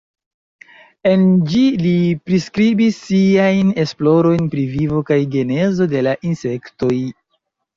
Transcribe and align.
En 1.09 1.25
ĝi 1.51 1.61
li 1.81 1.91
priskribis 2.29 2.97
siajn 3.09 3.69
esplorojn 3.85 4.49
pri 4.55 4.65
vivo 4.73 5.05
kaj 5.11 5.21
genezo 5.37 5.89
de 5.93 6.03
la 6.09 6.17
insektoj. 6.33 6.95